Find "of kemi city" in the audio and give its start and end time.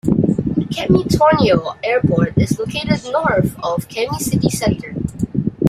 3.63-4.49